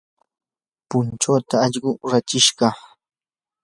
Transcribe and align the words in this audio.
punchuuta 0.87 1.55
allqu 1.65 1.89
rachishqa. 2.11 2.67